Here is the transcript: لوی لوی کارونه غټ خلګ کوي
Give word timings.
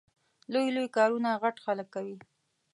لوی 0.51 0.67
لوی 0.75 0.87
کارونه 0.97 1.29
غټ 1.41 1.55
خلګ 1.65 1.87
کوي 1.95 2.17